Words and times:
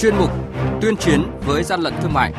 chuyên 0.00 0.16
mục 0.16 0.30
Tuyên 0.80 0.96
chiến 0.96 1.22
với 1.46 1.62
gian 1.62 1.80
lận 1.80 1.94
thương 2.00 2.12
mại. 2.12 2.32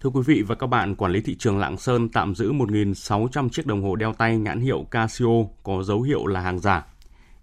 Thưa 0.00 0.10
quý 0.10 0.20
vị 0.26 0.42
và 0.46 0.54
các 0.54 0.66
bạn, 0.66 0.94
quản 0.94 1.12
lý 1.12 1.20
thị 1.20 1.36
trường 1.38 1.58
Lạng 1.58 1.76
Sơn 1.76 2.08
tạm 2.08 2.34
giữ 2.34 2.52
1.600 2.52 3.48
chiếc 3.48 3.66
đồng 3.66 3.82
hồ 3.82 3.96
đeo 3.96 4.12
tay 4.12 4.38
nhãn 4.38 4.60
hiệu 4.60 4.86
Casio 4.90 5.26
có 5.62 5.82
dấu 5.82 6.02
hiệu 6.02 6.26
là 6.26 6.40
hàng 6.40 6.58
giả. 6.58 6.86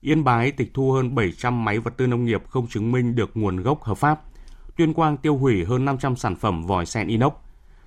Yên 0.02 0.24
Bái 0.24 0.52
tịch 0.52 0.72
thu 0.74 0.92
hơn 0.92 1.16
700 1.16 1.66
máy 1.66 1.80
vật 1.80 1.94
tư 1.98 2.08
nông 2.08 2.26
nghiệp 2.26 2.44
không 2.50 2.68
chứng 2.68 2.92
minh 2.92 3.16
được 3.16 3.32
nguồn 3.34 3.58
gốc 3.58 3.84
hợp 3.84 3.98
pháp. 3.98 4.22
Tuyên 4.78 4.94
Quang 4.94 5.18
tiêu 5.18 5.38
hủy 5.38 5.66
hơn 5.66 5.86
500 5.86 6.16
sản 6.16 6.36
phẩm 6.36 6.66
vòi 6.66 6.86
sen 6.86 7.08
inox. 7.08 7.34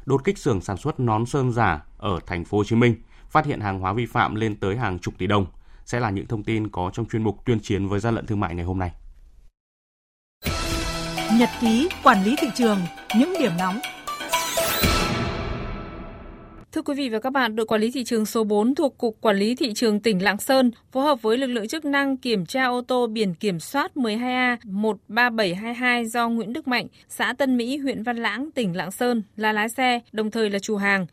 Đột 0.07 0.25
kích 0.25 0.39
xưởng 0.39 0.61
sản 0.61 0.77
xuất 0.77 1.01
nón 1.01 1.27
sơn 1.27 1.53
giả 1.53 1.85
ở 1.99 2.21
thành 2.27 2.45
phố 2.45 2.59
Hồ 2.59 2.65
Chí 2.65 2.77
Minh, 2.77 2.95
phát 3.31 3.47
hiện 3.47 3.61
hàng 3.61 3.81
hóa 3.81 3.93
vi 3.93 4.07
phạm 4.07 4.35
lên 4.35 4.57
tới 4.57 4.77
hàng 4.77 4.99
chục 4.99 5.15
tỷ 5.19 5.27
đồng. 5.27 5.47
Sẽ 5.87 6.01
là 6.01 6.11
những 6.11 6.27
thông 6.27 6.45
tin 6.45 6.69
có 6.69 6.91
trong 6.93 7.07
chuyên 7.07 7.23
mục 7.23 7.45
tuyên 7.45 7.61
chiến 7.61 7.89
với 7.89 8.01
gian 8.01 8.15
lận 8.15 8.27
thương 8.27 8.41
mại 8.41 8.55
ngày 8.55 8.65
hôm 8.65 8.79
nay. 8.79 8.91
Nhật 11.39 11.51
ký 11.61 11.89
quản 12.03 12.25
lý 12.25 12.37
thị 12.39 12.49
trường, 12.55 12.79
những 13.19 13.35
điểm 13.39 13.53
nóng 13.59 13.79
Thưa 16.77 16.83
quý 16.83 16.95
vị 16.95 17.09
và 17.09 17.19
các 17.19 17.31
bạn, 17.31 17.57
đội 17.57 17.67
quản 17.67 17.81
lý 17.81 17.91
thị 17.91 18.05
trường 18.05 18.27
số 18.27 18.45
4 18.45 18.75
thuộc 18.75 18.99
Cục 18.99 19.21
Quản 19.21 19.37
lý 19.37 19.55
Thị 19.55 19.75
trường 19.75 20.01
tỉnh 20.01 20.23
Lạng 20.23 20.39
Sơn 20.39 20.71
phối 20.93 21.05
hợp 21.05 21.23
với 21.23 21.39
lực 21.39 21.47
lượng 21.47 21.69
chức 21.69 21.85
năng 21.85 22.17
kiểm 22.17 22.47
tra 22.47 22.67
ô 22.67 22.81
tô 22.81 23.07
biển 23.07 23.35
kiểm 23.35 23.61
soát 23.61 23.93
12A 23.95 24.57
13722 24.65 26.07
do 26.07 26.29
Nguyễn 26.29 26.53
Đức 26.53 26.69
Mạnh, 26.69 26.87
xã 27.09 27.33
Tân 27.39 27.57
Mỹ, 27.57 27.77
huyện 27.77 28.03
Văn 28.03 28.17
Lãng, 28.17 28.51
tỉnh 28.51 28.77
Lạng 28.77 28.91
Sơn 28.91 29.23
là 29.37 29.53
lái 29.53 29.69
xe, 29.69 30.01
đồng 30.13 30.31
thời 30.31 30.51
là 30.51 30.59
chủ 30.59 30.77
hàng. 30.77 31.07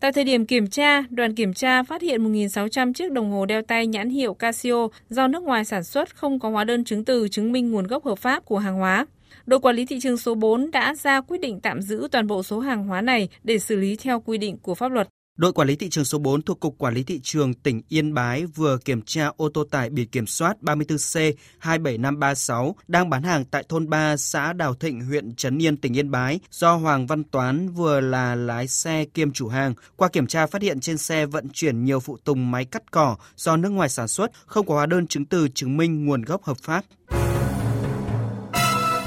Tại 0.00 0.12
thời 0.12 0.24
điểm 0.24 0.46
kiểm 0.46 0.66
tra, 0.66 1.02
đoàn 1.10 1.34
kiểm 1.34 1.54
tra 1.54 1.82
phát 1.82 2.02
hiện 2.02 2.32
1.600 2.32 2.92
chiếc 2.92 3.12
đồng 3.12 3.30
hồ 3.30 3.46
đeo 3.46 3.62
tay 3.62 3.86
nhãn 3.86 4.10
hiệu 4.10 4.34
Casio 4.34 4.88
do 5.10 5.28
nước 5.28 5.42
ngoài 5.42 5.64
sản 5.64 5.84
xuất 5.84 6.16
không 6.16 6.38
có 6.38 6.50
hóa 6.50 6.64
đơn 6.64 6.84
chứng 6.84 7.04
từ 7.04 7.28
chứng 7.28 7.52
minh 7.52 7.70
nguồn 7.70 7.86
gốc 7.86 8.04
hợp 8.04 8.18
pháp 8.18 8.44
của 8.44 8.58
hàng 8.58 8.74
hóa. 8.74 9.06
Đội 9.46 9.60
quản 9.60 9.76
lý 9.76 9.86
thị 9.86 10.00
trường 10.00 10.16
số 10.16 10.34
4 10.34 10.70
đã 10.70 10.94
ra 10.94 11.20
quyết 11.20 11.40
định 11.40 11.60
tạm 11.60 11.82
giữ 11.82 12.08
toàn 12.12 12.26
bộ 12.26 12.42
số 12.42 12.60
hàng 12.60 12.84
hóa 12.84 13.00
này 13.00 13.28
để 13.44 13.58
xử 13.58 13.76
lý 13.76 13.96
theo 13.96 14.20
quy 14.20 14.38
định 14.38 14.58
của 14.62 14.74
pháp 14.74 14.92
luật. 14.92 15.08
Đội 15.40 15.52
quản 15.52 15.68
lý 15.68 15.76
thị 15.76 15.88
trường 15.88 16.04
số 16.04 16.18
4 16.18 16.42
thuộc 16.42 16.60
Cục 16.60 16.78
Quản 16.78 16.94
lý 16.94 17.02
Thị 17.02 17.20
trường 17.22 17.54
tỉnh 17.54 17.82
Yên 17.88 18.14
Bái 18.14 18.46
vừa 18.46 18.78
kiểm 18.78 19.02
tra 19.02 19.30
ô 19.36 19.48
tô 19.54 19.64
tải 19.70 19.90
biển 19.90 20.08
kiểm 20.08 20.26
soát 20.26 20.56
34C 20.62 21.32
27536 21.60 22.76
đang 22.88 23.10
bán 23.10 23.22
hàng 23.22 23.44
tại 23.44 23.64
thôn 23.68 23.90
3 23.90 24.16
xã 24.16 24.52
Đào 24.52 24.74
Thịnh, 24.74 25.00
huyện 25.00 25.34
Trấn 25.34 25.62
Yên, 25.62 25.76
tỉnh 25.76 25.96
Yên 25.96 26.10
Bái 26.10 26.40
do 26.50 26.74
Hoàng 26.74 27.06
Văn 27.06 27.24
Toán 27.24 27.68
vừa 27.68 28.00
là 28.00 28.34
lái 28.34 28.68
xe 28.68 29.04
kiêm 29.14 29.32
chủ 29.32 29.48
hàng. 29.48 29.74
Qua 29.96 30.08
kiểm 30.08 30.26
tra 30.26 30.46
phát 30.46 30.62
hiện 30.62 30.80
trên 30.80 30.98
xe 30.98 31.26
vận 31.26 31.48
chuyển 31.52 31.84
nhiều 31.84 32.00
phụ 32.00 32.16
tùng 32.24 32.50
máy 32.50 32.64
cắt 32.64 32.90
cỏ 32.90 33.16
do 33.36 33.56
nước 33.56 33.70
ngoài 33.70 33.88
sản 33.88 34.08
xuất, 34.08 34.30
không 34.46 34.66
có 34.66 34.74
hóa 34.74 34.86
đơn 34.86 35.06
chứng 35.06 35.24
từ 35.24 35.48
chứng 35.54 35.76
minh 35.76 36.06
nguồn 36.06 36.22
gốc 36.22 36.44
hợp 36.44 36.56
pháp. 36.62 36.84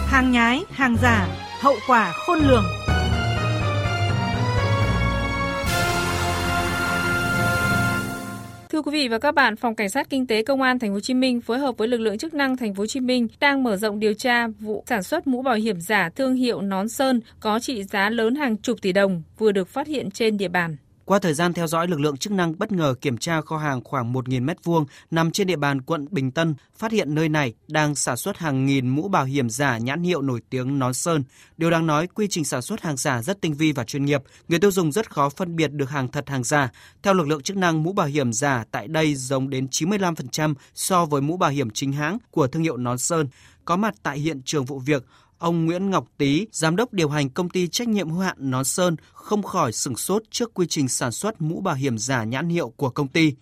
Hàng 0.08 0.32
nhái, 0.32 0.64
hàng 0.70 0.96
giả, 1.02 1.28
hậu 1.62 1.76
quả 1.88 2.14
khôn 2.26 2.40
lường. 2.40 2.83
Thưa 8.74 8.82
quý 8.82 8.92
vị 8.92 9.08
và 9.08 9.20
các 9.20 9.36
bạn, 9.36 9.56
Phòng 9.56 9.76
Cảnh 9.76 9.90
sát 9.90 10.10
Kinh 10.10 10.28
tế 10.28 10.44
Công 10.44 10.62
an 10.62 10.80
Thành 10.80 10.90
phố 10.90 10.94
Hồ 10.94 11.00
Chí 11.00 11.14
Minh 11.14 11.42
phối 11.42 11.60
hợp 11.60 11.78
với 11.78 11.88
lực 11.88 11.98
lượng 11.98 12.18
chức 12.18 12.34
năng 12.34 12.58
Thành 12.58 12.74
phố 12.74 12.82
Hồ 12.82 12.86
Chí 12.86 13.00
Minh 13.00 13.28
đang 13.40 13.64
mở 13.64 13.78
rộng 13.78 14.00
điều 14.00 14.14
tra 14.14 14.48
vụ 14.48 14.84
sản 14.88 15.04
xuất 15.04 15.28
mũ 15.28 15.42
bảo 15.42 15.56
hiểm 15.56 15.82
giả 15.82 16.10
thương 16.10 16.36
hiệu 16.36 16.62
Nón 16.62 16.90
Sơn 16.90 17.22
có 17.40 17.60
trị 17.60 17.84
giá 17.84 18.10
lớn 18.10 18.36
hàng 18.36 18.58
chục 18.58 18.82
tỷ 18.82 18.92
đồng 18.92 19.24
vừa 19.38 19.52
được 19.52 19.68
phát 19.68 19.88
hiện 19.88 20.12
trên 20.12 20.38
địa 20.38 20.48
bàn. 20.48 20.78
Qua 21.06 21.20
thời 21.20 21.34
gian 21.34 21.54
theo 21.54 21.68
dõi, 21.68 21.88
lực 21.88 22.00
lượng 22.00 22.18
chức 22.18 22.34
năng 22.34 22.60
bất 22.60 22.72
ngờ 22.72 22.96
kiểm 23.02 23.18
tra 23.18 23.42
kho 23.42 23.58
hàng 23.58 23.84
khoảng 23.84 24.14
1.000 24.14 24.46
m2 24.46 24.86
nằm 25.12 25.32
trên 25.32 25.48
địa 25.48 25.56
bàn 25.56 25.82
quận 25.82 26.08
Bình 26.12 26.32
Tân, 26.32 26.56
phát 26.78 26.92
hiện 26.92 27.16
nơi 27.16 27.30
này 27.30 27.54
đang 27.68 27.96
sản 27.96 28.18
xuất 28.18 28.38
hàng 28.38 28.66
nghìn 28.66 28.90
mũ 28.90 29.08
bảo 29.08 29.26
hiểm 29.26 29.50
giả 29.50 29.78
nhãn 29.78 30.04
hiệu 30.04 30.22
nổi 30.22 30.42
tiếng 30.50 30.80
Nón 30.80 30.94
Sơn. 30.94 31.24
Điều 31.58 31.70
đáng 31.70 31.88
nói, 31.88 32.08
quy 32.08 32.28
trình 32.30 32.46
sản 32.46 32.62
xuất 32.62 32.82
hàng 32.82 32.98
giả 32.98 33.22
rất 33.22 33.42
tinh 33.42 33.54
vi 33.54 33.72
và 33.72 33.84
chuyên 33.84 34.06
nghiệp, 34.06 34.22
người 34.48 34.60
tiêu 34.60 34.72
dùng 34.72 34.92
rất 34.92 35.12
khó 35.12 35.30
phân 35.30 35.56
biệt 35.56 35.72
được 35.72 35.90
hàng 35.90 36.08
thật 36.08 36.30
hàng 36.30 36.44
giả. 36.44 36.72
Theo 37.04 37.14
lực 37.14 37.28
lượng 37.28 37.44
chức 37.44 37.58
năng, 37.58 37.84
mũ 37.84 37.94
bảo 37.94 38.08
hiểm 38.08 38.34
giả 38.34 38.64
tại 38.72 38.88
đây 38.88 39.16
giống 39.16 39.50
đến 39.50 39.68
95% 39.72 40.54
so 40.74 41.06
với 41.06 41.22
mũ 41.22 41.38
bảo 41.38 41.50
hiểm 41.50 41.70
chính 41.70 41.92
hãng 41.92 42.18
của 42.32 42.48
thương 42.48 42.64
hiệu 42.64 42.78
Nón 42.78 42.98
Sơn. 42.98 43.28
Có 43.66 43.76
mặt 43.76 43.96
tại 44.04 44.20
hiện 44.20 44.42
trường 44.46 44.66
vụ 44.66 44.80
việc, 44.80 45.06
Ông 45.44 45.66
Nguyễn 45.66 45.90
Ngọc 45.90 46.08
Tý, 46.18 46.48
giám 46.52 46.76
đốc 46.76 46.94
điều 46.94 47.10
hành 47.10 47.30
công 47.30 47.50
ty 47.50 47.68
trách 47.68 47.88
nhiệm 47.88 48.10
hữu 48.10 48.20
hạn 48.20 48.38
Nón 48.40 48.64
Sơn, 48.64 48.96
không 49.14 49.44
khỏi 49.44 49.72
sửng 49.72 49.96
sốt 49.96 50.24
trước 50.32 50.54
quy 50.54 50.68
trình 50.68 50.88
sản 50.88 51.12
xuất 51.12 51.42
mũ 51.42 51.62
bảo 51.62 51.76
hiểm 51.76 51.98
giả 51.98 52.24
nhãn 52.24 52.50
hiệu 52.50 52.70
của 52.70 52.90
công 52.90 53.08
ty. 53.08 53.34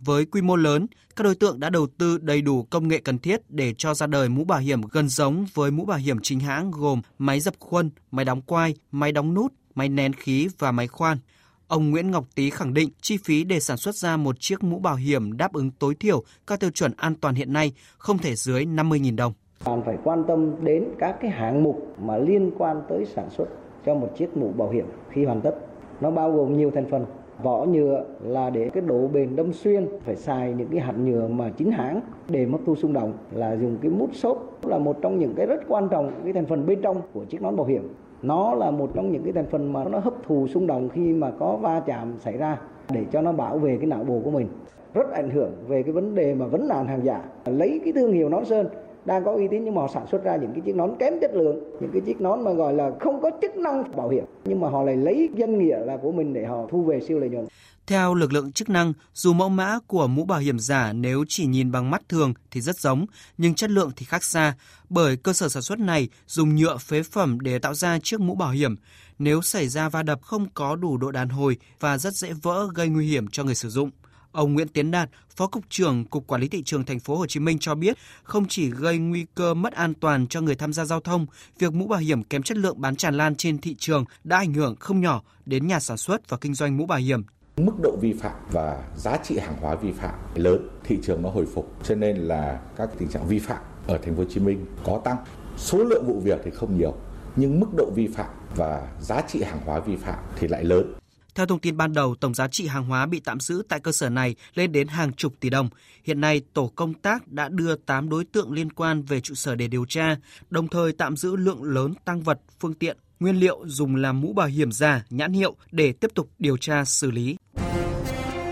Với 0.00 0.24
quy 0.24 0.42
mô 0.42 0.56
lớn, 0.56 0.86
các 1.16 1.24
đối 1.24 1.34
tượng 1.34 1.60
đã 1.60 1.70
đầu 1.70 1.86
tư 1.98 2.18
đầy 2.18 2.42
đủ 2.42 2.62
công 2.62 2.88
nghệ 2.88 3.00
cần 3.04 3.18
thiết 3.18 3.40
để 3.48 3.74
cho 3.78 3.94
ra 3.94 4.06
đời 4.06 4.28
mũ 4.28 4.44
bảo 4.44 4.58
hiểm 4.58 4.82
gần 4.82 5.08
giống 5.08 5.46
với 5.54 5.70
mũ 5.70 5.84
bảo 5.84 5.98
hiểm 5.98 6.18
chính 6.22 6.40
hãng 6.40 6.70
gồm 6.70 7.02
máy 7.18 7.40
dập 7.40 7.54
khuôn, 7.58 7.90
máy 8.10 8.24
đóng 8.24 8.42
quai, 8.42 8.74
máy 8.92 9.12
đóng 9.12 9.34
nút, 9.34 9.52
máy 9.74 9.88
nén 9.88 10.12
khí 10.12 10.48
và 10.58 10.72
máy 10.72 10.86
khoan. 10.88 11.18
Ông 11.66 11.90
Nguyễn 11.90 12.10
Ngọc 12.10 12.26
Tý 12.34 12.50
khẳng 12.50 12.74
định 12.74 12.90
chi 13.00 13.16
phí 13.24 13.44
để 13.44 13.60
sản 13.60 13.76
xuất 13.76 13.94
ra 13.94 14.16
một 14.16 14.40
chiếc 14.40 14.62
mũ 14.62 14.78
bảo 14.78 14.96
hiểm 14.96 15.36
đáp 15.36 15.52
ứng 15.52 15.70
tối 15.70 15.94
thiểu 15.94 16.24
các 16.46 16.60
tiêu 16.60 16.70
chuẩn 16.70 16.92
an 16.96 17.14
toàn 17.14 17.34
hiện 17.34 17.52
nay 17.52 17.72
không 17.98 18.18
thể 18.18 18.36
dưới 18.36 18.64
50.000 18.64 19.16
đồng. 19.16 19.32
Bạn 19.66 19.82
phải 19.82 19.98
quan 20.04 20.24
tâm 20.24 20.52
đến 20.62 20.84
các 20.98 21.16
cái 21.20 21.30
hạng 21.30 21.62
mục 21.62 21.86
mà 22.04 22.16
liên 22.16 22.50
quan 22.58 22.82
tới 22.88 23.04
sản 23.04 23.30
xuất 23.30 23.48
cho 23.86 23.94
một 23.94 24.08
chiếc 24.14 24.36
mũ 24.36 24.48
bảo 24.56 24.68
hiểm 24.68 24.86
khi 25.08 25.24
hoàn 25.24 25.40
tất. 25.40 25.54
Nó 26.00 26.10
bao 26.10 26.32
gồm 26.32 26.56
nhiều 26.56 26.70
thành 26.70 26.84
phần. 26.86 27.06
Vỏ 27.42 27.64
nhựa 27.64 28.04
là 28.22 28.50
để 28.50 28.70
cái 28.74 28.82
độ 28.86 29.08
bền 29.12 29.36
đâm 29.36 29.52
xuyên, 29.52 29.86
phải 30.00 30.16
xài 30.16 30.52
những 30.52 30.68
cái 30.68 30.80
hạt 30.80 30.92
nhựa 30.92 31.28
mà 31.28 31.50
chính 31.56 31.70
hãng 31.70 32.00
để 32.28 32.46
mất 32.46 32.58
thu 32.66 32.74
xung 32.74 32.92
động 32.92 33.12
là 33.32 33.56
dùng 33.56 33.76
cái 33.82 33.90
mút 33.90 34.10
xốp 34.12 34.66
là 34.66 34.78
một 34.78 34.96
trong 35.02 35.18
những 35.18 35.34
cái 35.36 35.46
rất 35.46 35.60
quan 35.68 35.88
trọng 35.88 36.10
cái 36.24 36.32
thành 36.32 36.46
phần 36.46 36.66
bên 36.66 36.80
trong 36.82 36.96
của 37.14 37.24
chiếc 37.24 37.42
nón 37.42 37.56
bảo 37.56 37.66
hiểm. 37.66 37.88
Nó 38.22 38.54
là 38.54 38.70
một 38.70 38.90
trong 38.94 39.12
những 39.12 39.22
cái 39.22 39.32
thành 39.32 39.46
phần 39.46 39.72
mà 39.72 39.84
nó 39.84 39.98
hấp 39.98 40.14
thụ 40.22 40.46
xung 40.46 40.66
động 40.66 40.88
khi 40.88 41.12
mà 41.12 41.30
có 41.38 41.56
va 41.56 41.80
chạm 41.86 42.18
xảy 42.18 42.36
ra 42.36 42.58
để 42.92 43.04
cho 43.12 43.22
nó 43.22 43.32
bảo 43.32 43.58
vệ 43.58 43.76
cái 43.76 43.86
não 43.86 44.04
bộ 44.04 44.20
của 44.24 44.30
mình 44.30 44.48
rất 44.94 45.12
ảnh 45.12 45.30
hưởng 45.30 45.52
về 45.68 45.82
cái 45.82 45.92
vấn 45.92 46.14
đề 46.14 46.34
mà 46.34 46.46
vấn 46.46 46.68
nạn 46.68 46.86
hàng 46.86 47.04
giả 47.04 47.24
lấy 47.46 47.80
cái 47.84 47.92
thương 47.92 48.12
hiệu 48.12 48.28
nón 48.28 48.44
sơn 48.44 48.66
đang 49.04 49.24
có 49.24 49.32
uy 49.32 49.48
tín 49.50 49.64
nhưng 49.64 49.74
mà 49.74 49.82
họ 49.82 49.88
sản 49.94 50.06
xuất 50.10 50.24
ra 50.24 50.36
những 50.36 50.52
cái 50.52 50.60
chiếc 50.60 50.76
nón 50.76 50.96
kém 50.98 51.20
chất 51.20 51.34
lượng 51.34 51.60
những 51.80 51.90
cái 51.92 52.02
chiếc 52.06 52.20
nón 52.20 52.44
mà 52.44 52.52
gọi 52.52 52.74
là 52.74 52.90
không 53.00 53.20
có 53.20 53.30
chức 53.42 53.56
năng 53.56 53.96
bảo 53.96 54.08
hiểm 54.08 54.24
nhưng 54.44 54.60
mà 54.60 54.68
họ 54.68 54.82
lại 54.82 54.96
lấy 54.96 55.28
danh 55.36 55.58
nghĩa 55.58 55.78
là 55.78 55.96
của 55.96 56.12
mình 56.12 56.32
để 56.32 56.44
họ 56.44 56.66
thu 56.70 56.82
về 56.82 57.00
siêu 57.00 57.18
lợi 57.18 57.28
nhuận 57.28 57.46
theo 57.90 58.14
lực 58.14 58.32
lượng 58.32 58.52
chức 58.52 58.68
năng, 58.68 58.92
dù 59.14 59.32
mẫu 59.32 59.48
mã 59.48 59.78
của 59.86 60.06
mũ 60.06 60.24
bảo 60.24 60.38
hiểm 60.38 60.58
giả 60.58 60.92
nếu 60.92 61.24
chỉ 61.28 61.46
nhìn 61.46 61.72
bằng 61.72 61.90
mắt 61.90 62.02
thường 62.08 62.34
thì 62.50 62.60
rất 62.60 62.80
giống, 62.80 63.06
nhưng 63.38 63.54
chất 63.54 63.70
lượng 63.70 63.90
thì 63.96 64.06
khác 64.06 64.24
xa, 64.24 64.54
bởi 64.88 65.16
cơ 65.16 65.32
sở 65.32 65.48
sản 65.48 65.62
xuất 65.62 65.78
này 65.78 66.08
dùng 66.26 66.56
nhựa 66.56 66.76
phế 66.76 67.02
phẩm 67.02 67.40
để 67.40 67.58
tạo 67.58 67.74
ra 67.74 67.98
chiếc 68.02 68.20
mũ 68.20 68.34
bảo 68.34 68.50
hiểm. 68.50 68.76
Nếu 69.18 69.42
xảy 69.42 69.68
ra 69.68 69.88
va 69.88 70.02
đập 70.02 70.22
không 70.22 70.46
có 70.54 70.76
đủ 70.76 70.96
độ 70.96 71.10
đàn 71.10 71.28
hồi 71.28 71.56
và 71.80 71.98
rất 71.98 72.14
dễ 72.14 72.32
vỡ 72.42 72.68
gây 72.74 72.88
nguy 72.88 73.06
hiểm 73.06 73.28
cho 73.28 73.44
người 73.44 73.54
sử 73.54 73.68
dụng. 73.68 73.90
Ông 74.32 74.54
Nguyễn 74.54 74.68
Tiến 74.68 74.90
Đạt, 74.90 75.10
Phó 75.36 75.46
cục 75.46 75.64
trưởng 75.68 76.04
Cục 76.04 76.26
Quản 76.26 76.40
lý 76.40 76.48
thị 76.48 76.62
trường 76.62 76.84
thành 76.84 77.00
phố 77.00 77.16
Hồ 77.16 77.26
Chí 77.26 77.40
Minh 77.40 77.58
cho 77.58 77.74
biết, 77.74 77.96
không 78.22 78.46
chỉ 78.48 78.70
gây 78.70 78.98
nguy 78.98 79.26
cơ 79.34 79.54
mất 79.54 79.72
an 79.72 79.94
toàn 79.94 80.26
cho 80.26 80.40
người 80.40 80.54
tham 80.54 80.72
gia 80.72 80.84
giao 80.84 81.00
thông, 81.00 81.26
việc 81.58 81.72
mũ 81.72 81.86
bảo 81.86 82.00
hiểm 82.00 82.22
kém 82.22 82.42
chất 82.42 82.56
lượng 82.56 82.80
bán 82.80 82.96
tràn 82.96 83.14
lan 83.14 83.34
trên 83.34 83.58
thị 83.58 83.74
trường 83.78 84.04
đã 84.24 84.36
ảnh 84.36 84.54
hưởng 84.54 84.76
không 84.80 85.00
nhỏ 85.00 85.22
đến 85.46 85.66
nhà 85.66 85.80
sản 85.80 85.96
xuất 85.96 86.28
và 86.28 86.36
kinh 86.40 86.54
doanh 86.54 86.76
mũ 86.76 86.86
bảo 86.86 86.98
hiểm. 86.98 87.22
Mức 87.56 87.72
độ 87.82 87.96
vi 88.00 88.12
phạm 88.12 88.36
và 88.52 88.84
giá 88.96 89.16
trị 89.24 89.38
hàng 89.38 89.56
hóa 89.60 89.74
vi 89.74 89.92
phạm 89.92 90.14
lớn, 90.34 90.68
thị 90.84 90.98
trường 91.02 91.22
nó 91.22 91.30
hồi 91.30 91.46
phục, 91.54 91.76
cho 91.82 91.94
nên 91.94 92.16
là 92.16 92.60
các 92.76 92.90
tình 92.98 93.08
trạng 93.08 93.26
vi 93.26 93.38
phạm 93.38 93.62
ở 93.86 93.98
thành 93.98 94.14
phố 94.14 94.22
Hồ 94.22 94.28
Chí 94.30 94.40
Minh 94.40 94.66
có 94.84 95.00
tăng. 95.04 95.16
Số 95.56 95.78
lượng 95.84 96.06
vụ 96.06 96.20
việc 96.20 96.40
thì 96.44 96.50
không 96.50 96.78
nhiều, 96.78 96.94
nhưng 97.36 97.60
mức 97.60 97.68
độ 97.76 97.90
vi 97.94 98.06
phạm 98.06 98.30
và 98.56 98.88
giá 99.00 99.22
trị 99.28 99.42
hàng 99.42 99.60
hóa 99.64 99.80
vi 99.80 99.96
phạm 99.96 100.18
thì 100.36 100.48
lại 100.48 100.64
lớn. 100.64 100.94
Theo 101.34 101.46
thông 101.46 101.58
tin 101.58 101.76
ban 101.76 101.92
đầu, 101.92 102.14
tổng 102.14 102.34
giá 102.34 102.48
trị 102.48 102.66
hàng 102.66 102.84
hóa 102.84 103.06
bị 103.06 103.20
tạm 103.20 103.40
giữ 103.40 103.62
tại 103.68 103.80
cơ 103.80 103.92
sở 103.92 104.08
này 104.08 104.34
lên 104.54 104.72
đến 104.72 104.88
hàng 104.88 105.12
chục 105.12 105.34
tỷ 105.40 105.50
đồng. 105.50 105.68
Hiện 106.04 106.20
nay, 106.20 106.42
tổ 106.52 106.72
công 106.76 106.94
tác 106.94 107.28
đã 107.28 107.48
đưa 107.48 107.76
8 107.76 108.08
đối 108.08 108.24
tượng 108.24 108.52
liên 108.52 108.72
quan 108.72 109.02
về 109.02 109.20
trụ 109.20 109.34
sở 109.34 109.54
để 109.54 109.68
điều 109.68 109.84
tra, 109.88 110.16
đồng 110.50 110.68
thời 110.68 110.92
tạm 110.92 111.16
giữ 111.16 111.36
lượng 111.36 111.62
lớn 111.62 111.94
tăng 112.04 112.22
vật, 112.22 112.40
phương 112.60 112.74
tiện, 112.74 112.96
nguyên 113.20 113.36
liệu 113.40 113.64
dùng 113.66 113.96
làm 113.96 114.20
mũ 114.20 114.32
bảo 114.32 114.46
hiểm 114.46 114.72
giả, 114.72 115.04
nhãn 115.10 115.32
hiệu 115.32 115.56
để 115.70 115.92
tiếp 115.92 116.10
tục 116.14 116.30
điều 116.38 116.56
tra 116.56 116.84
xử 116.84 117.10
lý. 117.10 117.36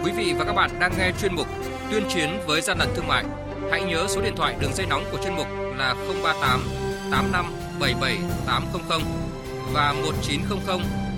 Quý 0.04 0.12
vị 0.16 0.34
và 0.38 0.44
các 0.44 0.52
bạn 0.52 0.70
đang 0.80 0.92
nghe 0.98 1.12
chuyên 1.20 1.34
mục 1.34 1.46
Tuyên 1.90 2.02
chiến 2.14 2.30
với 2.46 2.60
gian 2.60 2.78
lận 2.78 2.88
thương 2.94 3.06
mại. 3.06 3.24
Hãy 3.70 3.82
nhớ 3.82 4.06
số 4.08 4.22
điện 4.22 4.34
thoại 4.36 4.56
đường 4.60 4.72
dây 4.74 4.86
nóng 4.86 5.04
của 5.12 5.18
chuyên 5.24 5.36
mục 5.36 5.46
là 5.76 5.94
038 5.94 6.60
85 7.10 7.46
77 7.80 8.18
800 8.46 9.00
và 9.72 9.92
1900 9.92 11.07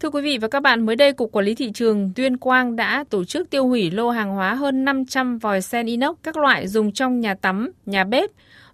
Thưa 0.00 0.10
quý 0.10 0.22
vị 0.22 0.38
và 0.38 0.48
các 0.48 0.60
bạn, 0.60 0.86
mới 0.86 0.96
đây 0.96 1.12
Cục 1.12 1.32
Quản 1.32 1.44
lý 1.44 1.54
Thị 1.54 1.70
trường 1.74 2.10
Tuyên 2.14 2.36
Quang 2.36 2.76
đã 2.76 3.04
tổ 3.10 3.24
chức 3.24 3.50
tiêu 3.50 3.66
hủy 3.66 3.90
lô 3.90 4.10
hàng 4.10 4.30
hóa 4.30 4.54
hơn 4.54 4.84
500 4.84 5.38
vòi 5.38 5.60
sen 5.60 5.86
inox 5.86 6.16
các 6.22 6.36
loại 6.36 6.68
dùng 6.68 6.92
trong 6.92 7.20
nhà 7.20 7.34
tắm, 7.34 7.70
nhà 7.86 8.04
bếp. 8.04 8.30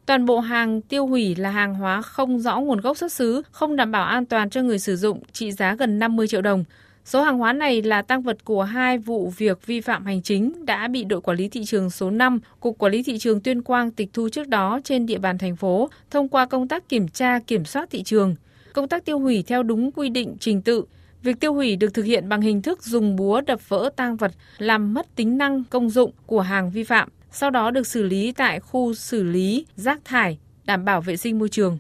Toàn 0.07 0.27
bộ 0.27 0.41
hàng 0.41 0.81
tiêu 0.81 1.07
hủy 1.07 1.35
là 1.35 1.51
hàng 1.51 1.75
hóa 1.75 2.03
không 2.03 2.39
rõ 2.39 2.61
nguồn 2.61 2.81
gốc 2.81 2.97
xuất 2.97 3.13
xứ, 3.13 3.43
không 3.51 3.77
đảm 3.77 3.93
bảo 3.93 4.05
an 4.05 4.27
toàn 4.27 4.51
cho 4.51 4.63
người 4.63 4.79
sử 4.79 4.97
dụng, 4.97 5.21
trị 5.33 5.53
giá 5.53 5.75
gần 5.75 5.99
50 5.99 6.29
triệu 6.29 6.43
đồng. 6.43 6.65
Số 7.05 7.23
hàng 7.23 7.39
hóa 7.39 7.53
này 7.53 7.83
là 7.83 8.03
tăng 8.03 8.23
vật 8.23 8.45
của 8.45 8.63
hai 8.63 8.99
vụ 8.99 9.33
việc 9.37 9.67
vi 9.67 9.81
phạm 9.81 10.07
hành 10.07 10.23
chính 10.23 10.67
đã 10.67 10.89
bị 10.89 11.05
đội 11.05 11.21
quản 11.21 11.37
lý 11.37 11.49
thị 11.49 11.65
trường 11.65 11.91
số 11.91 12.11
5, 12.11 12.41
Cục 12.61 12.79
Quản 12.79 12.93
lý 12.93 13.03
Thị 13.03 13.19
trường 13.19 13.41
Tuyên 13.41 13.63
Quang 13.63 13.91
tịch 13.91 14.09
thu 14.13 14.29
trước 14.29 14.49
đó 14.49 14.81
trên 14.85 15.07
địa 15.07 15.19
bàn 15.19 15.39
thành 15.39 15.57
phố 15.57 15.91
thông 16.11 16.29
qua 16.29 16.47
công 16.47 16.69
tác 16.69 16.89
kiểm 16.89 17.09
tra 17.09 17.39
kiểm 17.39 17.65
soát 17.65 17.91
thị 17.91 18.03
trường. 18.03 18.35
Công 18.73 18.89
tác 18.89 19.05
tiêu 19.05 19.19
hủy 19.19 19.45
theo 19.47 19.63
đúng 19.63 19.93
quy 19.93 20.09
định 20.09 20.37
trình 20.41 20.63
tự, 20.63 20.85
Việc 21.25 21.41
tiêu 21.41 21.55
hủy 21.55 21.77
được 21.77 21.95
thực 21.95 22.05
hiện 22.05 22.29
bằng 22.29 22.41
hình 22.41 22.63
thức 22.63 22.83
dùng 22.83 23.17
búa 23.17 23.41
đập 23.41 23.69
vỡ 23.69 23.91
tang 23.97 24.17
vật 24.17 24.33
làm 24.59 24.95
mất 24.95 25.17
tính 25.17 25.39
năng 25.39 25.65
công 25.71 25.91
dụng 25.91 26.13
của 26.27 26.41
hàng 26.41 26.71
vi 26.71 26.85
phạm, 26.85 27.09
sau 27.31 27.51
đó 27.51 27.71
được 27.71 27.87
xử 27.87 28.03
lý 28.03 28.33
tại 28.33 28.61
khu 28.61 28.95
xử 28.95 29.23
lý 29.23 29.67
rác 29.77 30.05
thải, 30.05 30.39
đảm 30.65 30.85
bảo 30.85 31.01
vệ 31.01 31.17
sinh 31.17 31.39
môi 31.39 31.49
trường. 31.49 31.79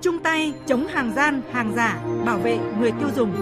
Chung 0.00 0.18
tay 0.22 0.52
chống 0.66 0.86
hàng 0.86 1.12
gian, 1.16 1.42
hàng 1.52 1.72
giả, 1.76 2.00
bảo 2.26 2.38
vệ 2.38 2.58
người 2.80 2.92
tiêu 3.00 3.08
dùng. 3.16 3.32